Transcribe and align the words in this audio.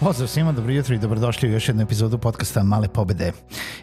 Pozdrav 0.00 0.28
svima, 0.28 0.52
dobro 0.52 0.72
jutro 0.72 0.94
i 0.94 0.98
dobrodošli 0.98 1.48
u 1.48 1.52
još 1.52 1.68
jednu 1.68 1.82
epizodu 1.82 2.18
podcasta 2.18 2.62
Male 2.62 2.88
pobede, 2.88 3.32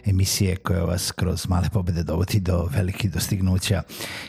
emisije 0.05 0.55
koja 0.55 0.84
vas 0.84 1.12
kroz 1.12 1.48
male 1.48 1.70
pobede 1.73 2.03
dovodi 2.03 2.39
do 2.39 2.70
velikih 2.71 3.12
dostignuća. 3.12 3.81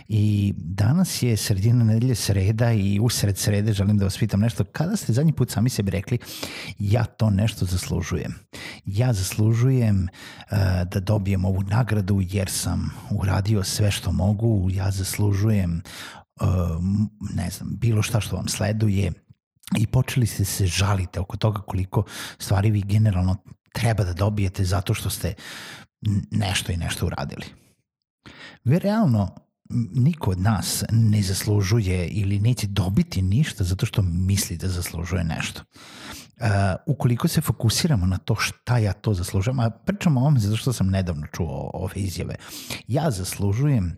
I 0.08 0.54
danas 0.56 1.22
je 1.22 1.36
sredina 1.36 1.84
nedelje 1.84 2.14
sreda 2.14 2.72
i 2.72 3.00
usred 3.00 3.38
srede 3.38 3.72
želim 3.72 3.98
da 3.98 4.04
vas 4.04 4.18
pitam 4.18 4.40
nešto. 4.40 4.64
Kada 4.64 4.96
ste 4.96 5.12
zadnji 5.12 5.32
put 5.32 5.50
sami 5.50 5.70
sebi 5.70 5.90
rekli 5.90 6.18
ja 6.78 7.04
to 7.04 7.30
nešto 7.30 7.64
zaslužujem? 7.64 8.34
Ja 8.84 9.12
zaslužujem 9.12 10.08
uh, 10.50 10.58
da 10.92 11.00
dobijem 11.00 11.44
ovu 11.44 11.62
nagradu 11.62 12.20
jer 12.22 12.50
sam 12.50 12.90
uradio 13.10 13.64
sve 13.64 13.90
što 13.90 14.12
mogu, 14.12 14.68
ja 14.72 14.90
zaslužujem 14.90 15.82
uh, 16.40 16.48
ne 17.34 17.50
znam, 17.50 17.68
bilo 17.76 18.02
šta 18.02 18.20
što 18.20 18.36
vam 18.36 18.48
sleduje, 18.48 19.12
i 19.76 19.86
počeli 19.86 20.26
ste 20.26 20.44
se 20.44 20.66
žalite 20.66 21.20
oko 21.20 21.36
toga 21.36 21.60
koliko 21.60 22.04
stvari 22.38 22.70
vi 22.70 22.82
generalno 22.82 23.36
treba 23.72 24.04
da 24.04 24.12
dobijete 24.12 24.64
zato 24.64 24.94
što 24.94 25.10
ste 25.10 25.34
nešto 26.30 26.72
i 26.72 26.76
nešto 26.76 27.06
uradili. 27.06 27.44
Vi 28.64 28.78
realno 28.78 29.34
niko 29.94 30.30
od 30.30 30.40
nas 30.40 30.84
ne 30.90 31.22
zaslužuje 31.22 32.08
ili 32.08 32.38
neće 32.38 32.66
dobiti 32.66 33.22
ništa 33.22 33.64
zato 33.64 33.86
što 33.86 34.02
misli 34.02 34.56
da 34.56 34.68
zaslužuje 34.68 35.24
nešto. 35.24 35.62
Uh, 36.40 36.46
ukoliko 36.86 37.28
se 37.28 37.40
fokusiramo 37.40 38.06
na 38.06 38.18
to 38.18 38.34
šta 38.34 38.78
ja 38.78 38.92
to 38.92 39.14
zaslužujem, 39.14 39.60
a 39.60 39.70
pričam 39.70 40.16
o 40.16 40.20
ovome 40.20 40.40
zato 40.40 40.56
što 40.56 40.72
sam 40.72 40.90
nedavno 40.90 41.26
čuo 41.26 41.70
ove 41.74 41.94
izjave, 41.94 42.34
ja 42.86 43.10
zaslužujem 43.10 43.96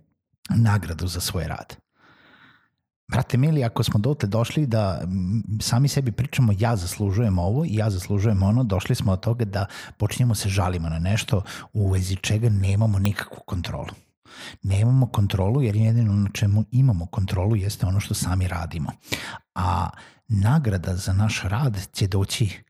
nagradu 0.49 1.07
za 1.07 1.21
svoj 1.21 1.45
rad. 1.45 1.77
Brate 3.11 3.37
mili, 3.37 3.65
ako 3.65 3.83
smo 3.83 4.01
dotle 4.01 4.29
došli 4.29 4.67
da 4.67 5.03
sami 5.61 5.89
sebi 5.89 6.13
pričamo 6.13 6.53
ja 6.59 6.77
zaslužujem 6.77 7.39
ovo 7.39 7.65
i 7.65 7.75
ja 7.75 7.91
zaslužujem 7.91 8.43
ono, 8.43 8.65
došli 8.65 8.95
smo 8.95 9.13
od 9.13 9.21
toga 9.21 9.45
da 9.45 9.67
počinjemo 9.97 10.35
se 10.35 10.49
žalimo 10.49 10.89
na 10.89 10.99
nešto 10.99 11.43
u 11.73 11.91
vezi 11.91 12.17
čega 12.17 12.49
nemamo 12.49 12.99
nikakvu 12.99 13.41
kontrolu. 13.47 13.95
Nemamo 14.63 15.07
kontrolu 15.07 15.63
jer 15.63 15.77
jedino 15.77 16.13
na 16.13 16.31
čemu 16.33 16.65
imamo 16.71 17.07
kontrolu 17.07 17.57
jeste 17.57 17.87
ono 17.87 18.01
što 18.01 18.15
sami 18.15 18.49
radimo. 18.49 18.93
A 19.55 19.89
nagrada 20.29 20.97
za 20.97 21.13
naš 21.13 21.43
rad 21.43 21.79
će 21.93 22.07
doći 22.07 22.63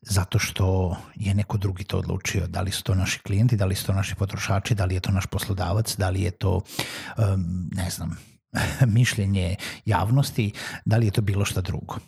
zato 0.00 0.38
što 0.38 0.96
je 1.14 1.34
neko 1.34 1.58
drugi 1.58 1.84
to 1.84 1.98
odlučio. 1.98 2.46
Da 2.46 2.60
li 2.60 2.70
su 2.70 2.82
to 2.82 2.94
naši 2.94 3.18
klijenti, 3.18 3.56
da 3.56 3.66
li 3.66 3.74
su 3.74 3.86
to 3.86 3.92
naši 3.92 4.14
potrošači, 4.14 4.74
da 4.74 4.84
li 4.84 4.94
je 4.94 5.00
to 5.00 5.12
naš 5.12 5.26
poslodavac, 5.26 5.96
da 5.96 6.10
li 6.10 6.22
je 6.22 6.30
to, 6.30 6.60
um, 7.18 7.70
ne 7.72 7.90
znam, 7.90 8.18
mišljenje 8.96 9.56
javnosti, 9.84 10.52
da 10.84 10.96
li 10.96 11.06
je 11.06 11.10
to 11.10 11.20
bilo 11.20 11.44
šta 11.44 11.60
drugo. 11.60 11.98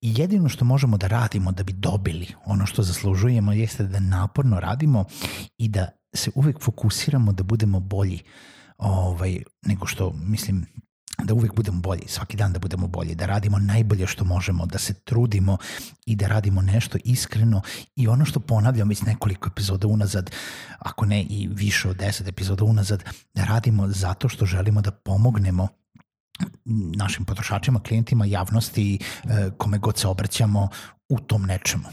I 0.00 0.14
jedino 0.16 0.48
što 0.48 0.64
možemo 0.64 0.96
da 0.96 1.06
radimo 1.06 1.52
da 1.52 1.62
bi 1.62 1.72
dobili 1.72 2.26
ono 2.44 2.66
što 2.66 2.82
zaslužujemo 2.82 3.52
jeste 3.52 3.84
da 3.84 4.00
naporno 4.00 4.60
radimo 4.60 5.04
i 5.58 5.68
da 5.68 5.88
se 6.14 6.30
uvek 6.34 6.60
fokusiramo 6.60 7.32
da 7.32 7.42
budemo 7.42 7.80
bolji 7.80 8.20
ovaj, 8.78 9.42
nego 9.62 9.86
što, 9.86 10.12
mislim, 10.12 10.66
da 11.24 11.34
uvek 11.34 11.54
budemo 11.54 11.80
bolji, 11.80 12.02
svaki 12.06 12.36
dan 12.36 12.52
da 12.52 12.58
budemo 12.58 12.86
bolji, 12.86 13.14
da 13.14 13.26
radimo 13.26 13.58
najbolje 13.58 14.06
što 14.06 14.24
možemo, 14.24 14.66
da 14.66 14.78
se 14.78 14.94
trudimo 14.94 15.58
i 16.06 16.16
da 16.16 16.28
radimo 16.28 16.62
nešto 16.62 16.98
iskreno 17.04 17.60
i 17.96 18.08
ono 18.08 18.24
što 18.24 18.40
ponavljam 18.40 18.88
već 18.88 19.02
nekoliko 19.02 19.48
epizoda 19.48 19.86
unazad, 19.86 20.30
ako 20.78 21.06
ne 21.06 21.22
i 21.22 21.48
više 21.52 21.88
od 21.88 21.96
deset 21.96 22.28
epizoda 22.28 22.64
unazad, 22.64 23.04
da 23.34 23.44
radimo 23.44 23.88
zato 23.88 24.28
što 24.28 24.46
želimo 24.46 24.80
da 24.80 24.90
pomognemo 24.90 25.68
našim 26.96 27.24
potrošačima, 27.24 27.80
klijentima, 27.80 28.26
javnosti, 28.26 28.98
e, 29.24 29.50
kome 29.58 29.78
god 29.78 29.98
se 29.98 30.08
obraćamo 30.08 30.68
u 31.08 31.20
tom 31.20 31.42
nečemu. 31.42 31.84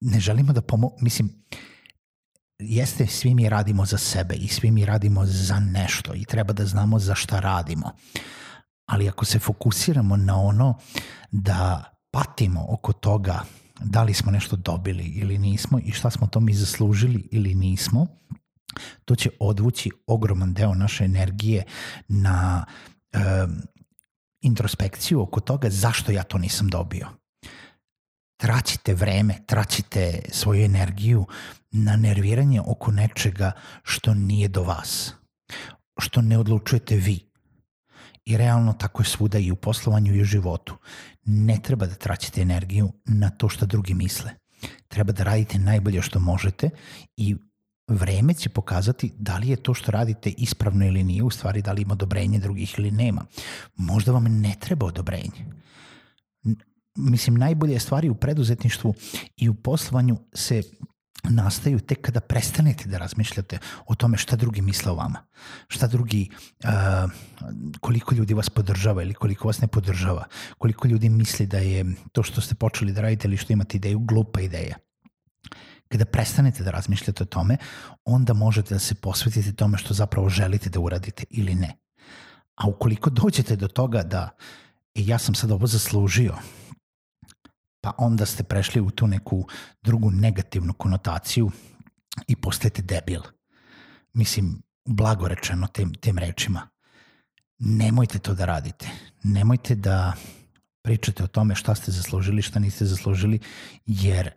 Ne 0.00 0.20
želimo 0.20 0.52
da 0.52 0.60
pomognemo, 0.60 1.04
mislim, 1.04 1.30
jeste 2.58 3.06
svi 3.06 3.34
mi 3.34 3.48
radimo 3.48 3.86
za 3.86 3.98
sebe 3.98 4.34
i 4.34 4.48
svi 4.48 4.70
mi 4.70 4.84
radimo 4.84 5.26
za 5.26 5.60
nešto 5.60 6.14
i 6.14 6.24
treba 6.24 6.52
da 6.52 6.66
znamo 6.66 6.98
za 6.98 7.14
šta 7.14 7.40
radimo 7.40 7.92
ali 8.90 9.08
ako 9.08 9.24
se 9.24 9.38
fokusiramo 9.38 10.16
na 10.16 10.40
ono 10.40 10.74
da 11.30 11.84
patimo 12.10 12.66
oko 12.68 12.92
toga 12.92 13.42
da 13.84 14.02
li 14.02 14.14
smo 14.14 14.32
nešto 14.32 14.56
dobili 14.56 15.04
ili 15.04 15.38
nismo 15.38 15.78
i 15.78 15.92
šta 15.92 16.10
smo 16.10 16.26
to 16.26 16.40
mi 16.40 16.54
zaslužili 16.54 17.28
ili 17.30 17.54
nismo, 17.54 18.06
to 19.04 19.14
će 19.14 19.30
odvući 19.40 19.90
ogroman 20.06 20.54
deo 20.54 20.74
naše 20.74 21.04
energije 21.04 21.64
na 22.08 22.66
e, 23.12 23.18
introspekciju 24.40 25.22
oko 25.22 25.40
toga 25.40 25.70
zašto 25.70 26.12
ja 26.12 26.22
to 26.22 26.38
nisam 26.38 26.68
dobio. 26.68 27.08
Traćite 28.40 28.94
vreme, 28.94 29.38
traćite 29.46 30.22
svoju 30.32 30.64
energiju 30.64 31.26
na 31.70 31.96
nerviranje 31.96 32.60
oko 32.60 32.92
nečega 32.92 33.52
što 33.82 34.14
nije 34.14 34.48
do 34.48 34.62
vas, 34.62 35.14
što 35.98 36.22
ne 36.22 36.38
odlučujete 36.38 36.96
vi, 36.96 37.29
I 38.30 38.36
realno 38.36 38.72
tako 38.72 39.02
je 39.02 39.06
svuda 39.06 39.38
i 39.38 39.50
u 39.50 39.56
poslovanju 39.56 40.14
i 40.14 40.20
u 40.20 40.24
životu. 40.24 40.76
Ne 41.24 41.58
treba 41.62 41.86
da 41.86 41.94
traćite 41.94 42.40
energiju 42.40 42.92
na 43.04 43.30
to 43.30 43.48
što 43.48 43.66
drugi 43.66 43.94
misle. 43.94 44.30
Treba 44.88 45.12
da 45.12 45.24
radite 45.24 45.58
najbolje 45.58 46.02
što 46.02 46.20
možete 46.20 46.70
i 47.16 47.36
vreme 47.88 48.34
će 48.34 48.48
pokazati 48.48 49.12
da 49.18 49.38
li 49.38 49.48
je 49.48 49.56
to 49.56 49.74
što 49.74 49.90
radite 49.92 50.30
ispravno 50.30 50.86
ili 50.86 51.04
nije, 51.04 51.22
u 51.22 51.30
stvari 51.30 51.62
da 51.62 51.72
li 51.72 51.82
ima 51.82 51.92
odobrenje 51.92 52.38
drugih 52.38 52.74
ili 52.78 52.90
nema. 52.90 53.24
Možda 53.76 54.12
vam 54.12 54.24
ne 54.40 54.54
treba 54.60 54.86
odobrenje. 54.86 55.46
Mislim, 56.94 57.34
najbolje 57.34 57.80
stvari 57.80 58.08
u 58.08 58.14
preduzetništvu 58.14 58.94
i 59.36 59.48
u 59.48 59.54
poslovanju 59.54 60.18
se 60.34 60.62
nastaju 61.28 61.80
tek 61.80 62.00
kada 62.00 62.20
prestanete 62.20 62.88
da 62.88 62.98
razmišljate 62.98 63.58
o 63.86 63.94
tome 63.94 64.16
šta 64.16 64.36
drugi 64.36 64.62
misle 64.62 64.92
o 64.92 64.94
vama, 64.94 65.22
šta 65.68 65.86
drugi, 65.86 66.28
uh, 66.64 67.10
koliko 67.80 68.14
ljudi 68.14 68.34
vas 68.34 68.50
podržava 68.50 69.02
ili 69.02 69.14
koliko 69.14 69.48
vas 69.48 69.60
ne 69.60 69.68
podržava, 69.68 70.24
koliko 70.58 70.88
ljudi 70.88 71.08
misli 71.08 71.46
da 71.46 71.58
je 71.58 71.84
to 72.12 72.22
što 72.22 72.40
ste 72.40 72.54
počeli 72.54 72.92
da 72.92 73.00
radite 73.00 73.28
ili 73.28 73.36
što 73.36 73.52
imate 73.52 73.76
ideju 73.76 73.98
glupa 73.98 74.40
ideja. 74.40 74.76
Kada 75.88 76.04
prestanete 76.04 76.64
da 76.64 76.70
razmišljate 76.70 77.22
o 77.22 77.26
tome, 77.26 77.56
onda 78.04 78.32
možete 78.32 78.74
da 78.74 78.78
se 78.78 78.94
posvetite 78.94 79.52
tome 79.52 79.78
što 79.78 79.94
zapravo 79.94 80.28
želite 80.28 80.70
da 80.70 80.80
uradite 80.80 81.24
ili 81.30 81.54
ne. 81.54 81.76
A 82.54 82.68
ukoliko 82.68 83.10
dođete 83.10 83.56
do 83.56 83.68
toga 83.68 84.02
da 84.02 84.30
e, 84.94 85.02
ja 85.02 85.18
sam 85.18 85.34
sad 85.34 85.50
ovo 85.50 85.66
zaslužio, 85.66 86.34
pa 87.80 87.92
onda 87.98 88.26
ste 88.26 88.42
prešli 88.42 88.80
u 88.80 88.90
tu 88.90 89.06
neku 89.06 89.46
drugu 89.82 90.10
negativnu 90.10 90.72
konotaciju 90.72 91.50
i 92.28 92.36
postajete 92.36 92.82
debil. 92.82 93.20
Mislim, 94.12 94.62
blago 94.84 95.28
rečeno 95.28 95.66
tem, 95.66 95.94
tem 95.94 96.18
rečima. 96.18 96.68
Nemojte 97.58 98.18
to 98.18 98.34
da 98.34 98.44
radite. 98.44 98.88
Nemojte 99.22 99.74
da 99.74 100.12
pričate 100.82 101.24
o 101.24 101.26
tome 101.26 101.54
šta 101.54 101.74
ste 101.74 101.92
zaslužili, 101.92 102.42
šta 102.42 102.58
niste 102.58 102.84
zaslužili, 102.84 103.38
jer 103.86 104.30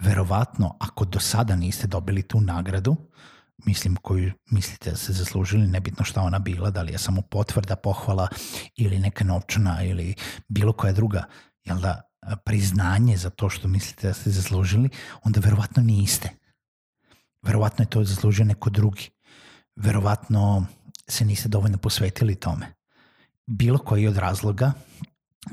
verovatno 0.00 0.76
ako 0.80 1.04
do 1.04 1.20
sada 1.20 1.56
niste 1.56 1.86
dobili 1.86 2.22
tu 2.22 2.40
nagradu, 2.40 2.96
mislim 3.64 3.96
koju 3.96 4.32
mislite 4.50 4.90
da 4.90 4.96
ste 4.96 5.12
zaslužili, 5.12 5.66
nebitno 5.66 6.04
šta 6.04 6.22
ona 6.22 6.38
bila, 6.38 6.70
da 6.70 6.82
li 6.82 6.92
je 6.92 6.98
samo 6.98 7.22
potvrda, 7.22 7.76
pohvala 7.76 8.28
ili 8.76 8.98
neka 8.98 9.24
novčana 9.24 9.82
ili 9.82 10.14
bilo 10.48 10.72
koja 10.72 10.92
druga, 10.92 11.24
jel 11.64 11.80
da 11.80 12.02
priznanje 12.44 13.16
za 13.16 13.30
to 13.30 13.48
što 13.48 13.68
mislite 13.68 14.06
da 14.06 14.14
ste 14.14 14.30
zaslužili, 14.30 14.88
onda 15.22 15.40
verovatno 15.40 15.82
niste. 15.82 16.30
Verovatno 17.42 17.82
je 17.82 17.90
to 17.90 18.04
zaslužio 18.04 18.44
neko 18.44 18.70
drugi. 18.70 19.10
Verovatno 19.76 20.66
se 21.08 21.24
niste 21.24 21.48
dovoljno 21.48 21.78
posvetili 21.78 22.34
tome. 22.34 22.66
Bilo 23.46 23.78
koji 23.78 24.06
od 24.06 24.16
razloga, 24.16 24.72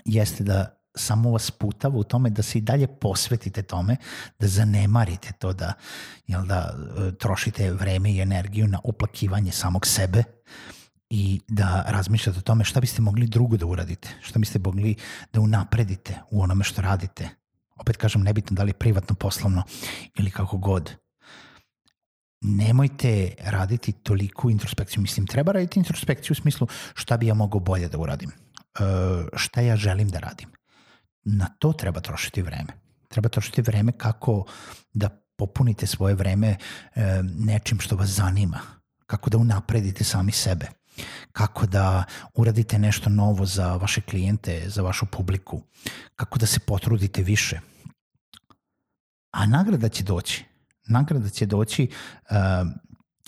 jeste 0.06 0.44
da 0.44 0.84
samo 0.96 1.32
vas 1.32 1.52
putava 1.52 1.98
u 1.98 2.04
tome 2.04 2.30
da 2.30 2.44
se 2.44 2.58
i 2.58 2.62
dalje 2.62 2.88
posvetite 2.88 3.64
tome, 3.64 3.98
da 4.40 4.48
zanemarite 4.48 5.32
to 5.40 5.54
da, 5.54 5.74
jel 6.28 6.46
da 6.46 6.74
e, 6.74 7.12
trošite 7.18 7.72
vreme 7.72 8.12
i 8.12 8.20
energiju 8.20 8.68
na 8.68 8.80
oplakivanje 8.84 9.52
samog 9.52 9.88
sebe 9.88 10.24
i 11.10 11.40
da 11.48 11.84
razmišljate 11.88 12.40
o 12.40 12.42
tome 12.42 12.64
šta 12.64 12.82
biste 12.82 13.02
mogli 13.02 13.28
drugo 13.28 13.58
da 13.58 13.66
uradite, 13.66 14.10
šta 14.22 14.40
biste 14.40 14.60
mogli 14.60 14.96
da 15.34 15.42
unapredite 15.42 16.20
u 16.32 16.42
onome 16.42 16.64
što 16.64 16.82
radite. 16.82 17.30
Opet 17.76 17.98
kažem, 17.98 18.22
nebitno 18.22 18.56
da 18.56 18.64
li 18.64 18.74
privatno, 18.74 19.16
poslovno 19.16 19.64
ili 20.18 20.32
kako 20.32 20.58
god. 20.58 20.96
Nemojte 22.42 23.36
raditi 23.40 23.92
toliku 23.92 24.50
introspekciju. 24.50 25.02
Mislim, 25.02 25.28
treba 25.28 25.52
raditi 25.52 25.80
introspekciju 25.80 26.32
u 26.32 26.42
smislu 26.42 26.68
šta 26.94 27.18
bi 27.18 27.28
ja 27.28 27.34
mogao 27.34 27.60
bolje 27.60 27.88
da 27.88 27.98
uradim. 27.98 28.30
E, 28.30 28.34
šta 29.36 29.62
ja 29.62 29.76
želim 29.76 30.10
da 30.10 30.20
radim 30.20 30.50
na 31.24 31.48
to 31.60 31.74
treba 31.74 32.00
trošiti 32.00 32.42
vreme. 32.42 32.74
Treba 33.08 33.30
trošiti 33.30 33.62
vreme 33.62 33.92
kako 33.92 34.46
da 34.94 35.10
popunite 35.36 35.88
svoje 35.88 36.16
vreme 36.16 36.48
e, 36.48 36.58
nečim 37.24 37.80
što 37.80 37.96
vas 37.96 38.10
zanima, 38.10 38.60
kako 39.06 39.30
da 39.30 39.38
unapredite 39.38 40.04
sami 40.04 40.32
sebe, 40.32 40.68
kako 41.32 41.66
da 41.66 42.04
uradite 42.34 42.80
nešto 42.80 43.10
novo 43.10 43.46
za 43.46 43.76
vaše 43.76 44.02
klijente, 44.02 44.64
za 44.70 44.82
vašu 44.82 45.06
publiku, 45.06 45.62
kako 46.16 46.40
da 46.40 46.46
se 46.46 46.60
potrudite 46.60 47.24
više. 47.24 47.60
A 49.32 49.46
nagrada 49.46 49.90
će 49.90 50.04
doći. 50.04 50.46
Nagrada 50.88 51.30
će 51.30 51.46
doći 51.46 51.88
uh, 52.30 52.38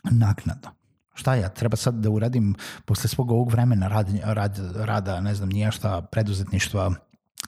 naknadno. 0.03 0.71
Šta 1.13 1.35
ja, 1.35 1.49
treba 1.49 1.77
sad 1.77 1.95
da 1.95 2.09
uradim 2.09 2.55
posle 2.85 3.09
svog 3.09 3.31
ovog 3.31 3.51
vremena 3.51 3.87
rad, 3.87 4.07
rad, 4.23 4.59
rada, 4.75 5.19
ne 5.19 5.35
znam, 5.35 5.49
nije 5.49 5.71
šta, 5.71 6.01
preduzetništva, 6.01 6.91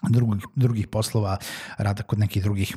drugih, 0.09 0.43
drugih 0.55 0.87
poslova, 0.87 1.37
rada 1.77 2.03
kod 2.03 2.19
nekih 2.19 2.43
drugih 2.43 2.75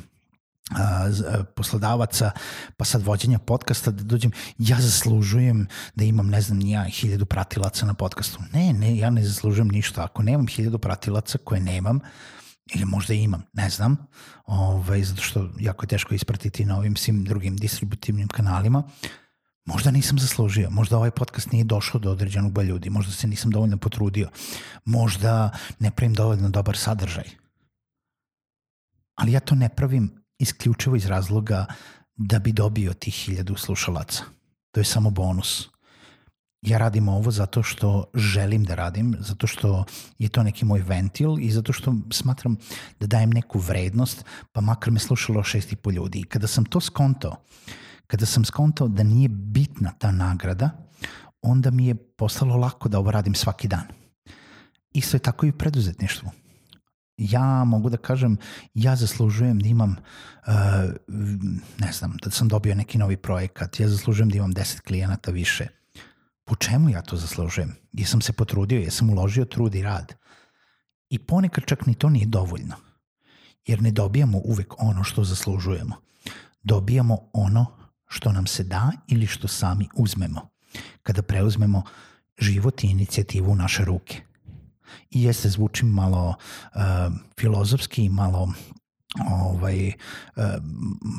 poslodavaca, 1.55 2.31
pa 2.77 2.85
sad 2.85 3.01
vođenja 3.01 3.39
podcasta 3.39 3.91
da 3.91 4.03
dođem, 4.03 4.31
ja 4.57 4.77
zaslužujem 4.81 5.67
da 5.95 6.03
imam, 6.03 6.27
ne 6.27 6.41
znam, 6.41 6.61
ja 6.61 6.83
hiljadu 6.83 7.25
pratilaca 7.25 7.85
na 7.85 7.93
podcastu. 7.93 8.39
Ne, 8.53 8.73
ne, 8.73 8.97
ja 8.97 9.09
ne 9.09 9.23
zaslužujem 9.23 9.67
ništa. 9.67 10.03
Ako 10.03 10.23
nemam 10.23 10.47
hiljadu 10.47 10.79
pratilaca 10.79 11.37
koje 11.43 11.61
nemam, 11.61 11.99
ili 12.73 12.85
možda 12.85 13.13
imam, 13.13 13.43
ne 13.53 13.69
znam, 13.69 13.97
ovaj, 14.45 15.03
zato 15.03 15.21
što 15.21 15.49
jako 15.59 15.83
je 15.83 15.87
teško 15.87 16.15
ispratiti 16.15 16.65
na 16.65 16.77
ovim 16.77 16.95
svim 16.95 17.23
drugim 17.23 17.57
distributivnim 17.57 18.27
kanalima, 18.27 18.83
Možda 19.65 19.91
nisam 19.91 20.19
zaslužio, 20.19 20.69
možda 20.69 20.97
ovaj 20.97 21.11
podcast 21.11 21.51
nije 21.51 21.63
došao 21.63 21.99
do 21.99 22.11
određenog 22.11 22.51
broja 22.51 22.67
ljudi, 22.67 22.89
možda 22.89 23.11
se 23.11 23.27
nisam 23.27 23.51
dovoljno 23.51 23.77
potrudio, 23.77 24.29
možda 24.85 25.51
ne 25.79 25.91
pravim 25.91 26.13
dovoljno 26.13 26.49
dobar 26.49 26.77
sadržaj. 26.77 27.23
Ali 29.15 29.31
ja 29.31 29.39
to 29.39 29.55
ne 29.55 29.69
pravim 29.69 30.20
isključivo 30.41 30.95
iz 30.95 31.05
razloga 31.05 31.65
da 32.15 32.39
bi 32.39 32.51
dobio 32.51 32.93
tih 32.93 33.13
hiljadu 33.13 33.55
slušalaca. 33.55 34.23
To 34.71 34.79
je 34.79 34.85
samo 34.85 35.09
bonus. 35.09 35.67
Ja 36.61 36.77
radim 36.77 37.09
ovo 37.09 37.31
zato 37.31 37.63
što 37.63 38.05
želim 38.15 38.63
da 38.63 38.75
radim, 38.75 39.15
zato 39.19 39.47
što 39.47 39.85
je 40.19 40.29
to 40.29 40.43
neki 40.43 40.65
moj 40.65 40.81
ventil 40.81 41.39
i 41.39 41.51
zato 41.51 41.73
što 41.73 41.95
smatram 42.11 42.57
da 42.99 43.07
dajem 43.07 43.29
neku 43.29 43.59
vrednost, 43.59 44.25
pa 44.51 44.61
makar 44.61 44.93
me 44.93 44.99
slušalo 44.99 45.43
šest 45.43 45.71
i 45.71 45.75
po 45.75 45.91
ljudi. 45.91 46.19
I 46.19 46.23
kada 46.23 46.47
sam 46.47 46.65
to 46.65 46.79
skontao, 46.79 47.35
Kada 48.11 48.25
sam 48.25 48.45
skontao 48.45 48.87
da 48.87 49.03
nije 49.03 49.29
bitna 49.29 49.91
ta 49.97 50.11
nagrada, 50.11 50.69
onda 51.41 51.71
mi 51.71 51.87
je 51.87 51.95
postalo 51.95 52.57
lako 52.57 52.89
da 52.89 52.99
ovo 52.99 53.11
radim 53.11 53.35
svaki 53.35 53.67
dan. 53.67 53.87
Isto 54.93 55.17
je 55.17 55.21
tako 55.21 55.45
i 55.45 55.49
u 55.49 55.57
preduzetništvu. 55.57 56.29
Ja 57.17 57.63
mogu 57.63 57.89
da 57.89 57.97
kažem, 57.97 58.37
ja 58.73 58.95
zaslužujem 58.95 59.59
da 59.59 59.67
imam, 59.67 59.95
uh, 60.47 60.53
ne 61.79 61.91
znam, 61.91 62.17
da 62.23 62.31
sam 62.31 62.47
dobio 62.47 62.75
neki 62.75 62.97
novi 62.97 63.17
projekat, 63.17 63.79
ja 63.79 63.87
zaslužujem 63.87 64.29
da 64.29 64.37
imam 64.37 64.53
10 64.53 64.81
klijenata 64.81 65.31
više. 65.31 65.67
Po 66.43 66.55
čemu 66.55 66.89
ja 66.89 67.01
to 67.01 67.17
zaslužujem? 67.17 67.75
Jesam 67.93 68.21
se 68.21 68.33
potrudio, 68.33 68.79
jesam 68.79 69.09
uložio 69.09 69.45
trud 69.45 69.75
i 69.75 69.83
rad. 69.83 70.13
I 71.09 71.19
ponekad 71.19 71.63
čak 71.65 71.85
ni 71.85 71.93
to 71.95 72.09
nije 72.09 72.25
dovoljno. 72.25 72.75
Jer 73.65 73.81
ne 73.81 73.91
dobijamo 73.91 74.41
uvek 74.43 74.73
ono 74.77 75.03
što 75.03 75.23
zaslužujemo. 75.23 75.95
Dobijamo 76.63 77.29
ono 77.33 77.65
što 78.07 78.31
nam 78.31 78.47
se 78.47 78.63
da 78.63 78.91
ili 79.07 79.27
što 79.27 79.47
sami 79.47 79.87
uzmemo, 79.95 80.49
kada 81.03 81.21
preuzmemo 81.21 81.83
život 82.37 82.83
i 82.83 82.87
inicijativu 82.87 83.51
u 83.51 83.55
naše 83.55 83.85
ruke. 83.85 84.21
I 85.09 85.23
jeste 85.23 85.49
zvučim 85.49 85.89
malo 85.89 86.27
uh, 86.29 86.81
filozofski, 87.39 88.09
malo 88.09 88.53
ovaj, 89.31 89.87
uh, 89.87 90.43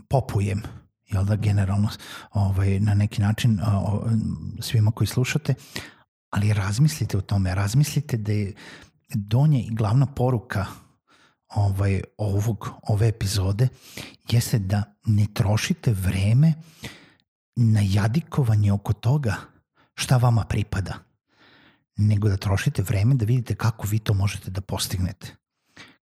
popujem, 0.09 0.63
jel 1.09 1.25
da, 1.25 1.37
generalno 1.37 1.89
ovaj, 2.33 2.81
na 2.81 2.95
neki 2.95 3.21
način 3.21 3.61
uh, 3.61 4.11
svima 4.61 4.91
koji 4.91 5.07
slušate, 5.07 5.55
ali 6.31 6.53
razmislite 6.53 7.19
o 7.19 7.21
tome, 7.21 7.55
razmislite 7.55 8.17
da 8.17 8.33
je 8.33 8.55
donje 9.15 9.63
i 9.63 9.75
glavna 9.75 10.07
poruka 10.07 10.67
ovaj, 11.49 12.03
ovog, 12.19 12.71
ove 12.83 13.09
epizode 13.09 13.69
jeste 14.31 14.59
da 14.59 14.83
ne 15.05 15.27
trošite 15.35 15.93
vreme 15.93 16.55
na 17.57 17.81
jadikovanje 17.85 18.73
oko 18.73 18.93
toga 18.93 19.37
šta 19.95 20.17
vama 20.17 20.45
pripada, 20.45 20.95
nego 21.97 22.29
da 22.29 22.37
trošite 22.37 22.83
vreme 22.83 23.15
da 23.15 23.25
vidite 23.25 23.55
kako 23.55 23.87
vi 23.87 23.99
to 23.99 24.15
možete 24.15 24.51
da 24.51 24.61
postignete. 24.61 25.37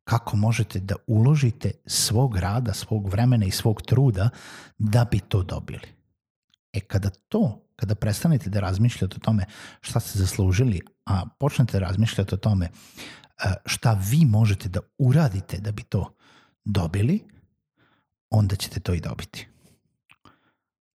Kako 0.04 0.37
možete 0.37 0.81
da 0.81 0.94
uložite 1.06 1.72
svog 1.87 2.37
rada, 2.37 2.72
svog 2.72 3.08
vremena 3.08 3.46
i 3.46 3.50
svog 3.50 3.82
truda 3.82 4.28
da 4.78 5.04
bi 5.04 5.20
to 5.20 5.42
dobili. 5.42 5.88
E 6.72 6.81
kada 6.81 7.10
to, 7.10 7.64
kada 7.76 7.94
prestanete 7.94 8.50
da 8.50 8.60
razmišljate 8.60 9.16
o 9.16 9.25
tome 9.25 9.44
šta 9.81 10.00
ste 10.00 10.19
zaslužili, 10.19 10.81
a 11.06 11.26
počnete 11.38 11.72
da 11.72 11.87
razmišljate 11.87 12.34
o 12.34 12.38
tome 12.38 12.70
šta 13.66 13.93
vi 14.10 14.25
možete 14.25 14.69
da 14.69 14.81
uradite 14.98 15.58
da 15.58 15.72
bi 15.72 15.82
to 15.82 16.14
dobili, 16.64 17.25
onda 18.31 18.56
ćete 18.56 18.81
to 18.81 18.94
i 18.94 19.00
dobiti. 19.00 19.48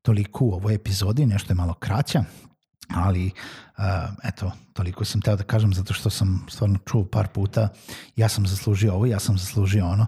Toliko 0.02 0.46
u 0.46 0.54
ovoj 0.54 0.76
epizodi, 0.76 1.26
nešto 1.26 1.52
je 1.52 1.56
malo 1.56 1.74
kraća, 1.74 2.24
ali 2.90 3.32
eto, 4.24 4.52
toliko 4.74 5.06
sam 5.06 5.22
teo 5.22 5.36
da 5.36 5.44
kažem 5.44 5.74
zato 5.74 5.94
što 5.94 6.10
sam 6.10 6.46
stvarno 6.50 6.80
čuo 6.86 7.06
par 7.06 7.28
puta 7.28 7.70
ja 8.16 8.30
sam 8.30 8.48
zaslužio 8.48 8.94
ovo, 8.94 9.06
ja 9.06 9.20
sam 9.20 9.38
zaslužio 9.38 9.88
ono. 9.88 10.06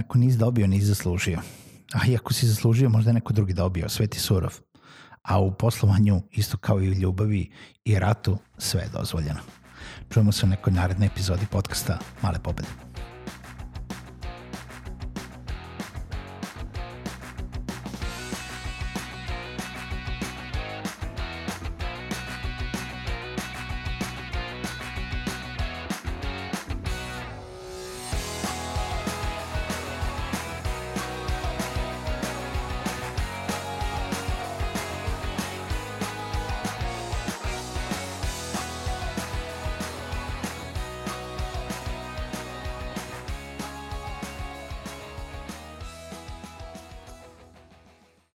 Ako 0.00 0.18
nisi 0.18 0.38
dobio, 0.38 0.66
nisi 0.66 0.86
zaslužio. 0.86 1.40
A 1.94 2.06
i 2.06 2.16
ako 2.16 2.32
si 2.32 2.46
zaslužio, 2.46 2.88
možda 2.88 3.10
je 3.10 3.14
neko 3.14 3.32
drugi 3.32 3.52
dobio, 3.52 3.88
sve 3.88 4.06
ti 4.06 4.20
surov. 4.20 4.54
A 5.22 5.40
u 5.40 5.54
poslovanju, 5.54 6.22
isto 6.30 6.56
kao 6.56 6.82
i 6.82 6.90
u 6.90 6.94
ljubavi 6.94 7.50
i 7.84 7.98
ratu, 7.98 8.38
sve 8.58 8.80
je 8.80 8.88
dozvoljeno. 8.88 9.40
Čujemo 10.10 10.32
se 10.32 10.46
u 10.46 10.48
nekoj 10.48 10.72
narednoj 10.72 11.06
epizodi 11.06 11.46
podcasta 11.50 11.98
Male 12.22 12.38
pobede. 12.38 12.87